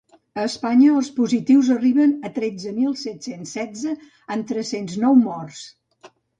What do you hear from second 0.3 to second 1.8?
A Espanya els positius